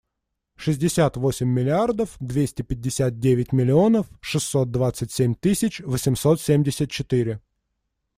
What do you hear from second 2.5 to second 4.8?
пятьдесят девять миллионов шестьсот